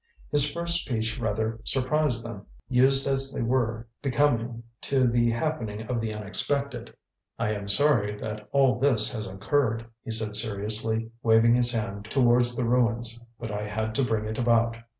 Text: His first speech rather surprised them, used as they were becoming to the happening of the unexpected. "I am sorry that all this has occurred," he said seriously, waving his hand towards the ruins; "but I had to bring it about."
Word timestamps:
His 0.31 0.51
first 0.51 0.83
speech 0.83 1.19
rather 1.19 1.59
surprised 1.63 2.25
them, 2.25 2.47
used 2.67 3.05
as 3.05 3.31
they 3.31 3.43
were 3.43 3.87
becoming 4.01 4.63
to 4.81 5.05
the 5.05 5.29
happening 5.29 5.83
of 5.83 6.01
the 6.01 6.11
unexpected. 6.11 6.95
"I 7.37 7.51
am 7.51 7.67
sorry 7.67 8.17
that 8.19 8.49
all 8.51 8.79
this 8.79 9.13
has 9.13 9.27
occurred," 9.27 9.85
he 10.03 10.09
said 10.09 10.35
seriously, 10.35 11.11
waving 11.21 11.53
his 11.53 11.71
hand 11.71 12.05
towards 12.05 12.55
the 12.55 12.65
ruins; 12.67 13.23
"but 13.39 13.51
I 13.51 13.67
had 13.69 13.93
to 13.93 14.03
bring 14.03 14.25
it 14.25 14.39
about." 14.39 14.75